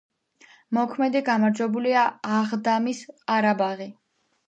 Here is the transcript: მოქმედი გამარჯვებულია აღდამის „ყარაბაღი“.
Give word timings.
მოქმედი 0.77 1.21
გამარჯვებულია 1.27 2.07
აღდამის 2.41 3.07
„ყარაბაღი“. 3.15 3.93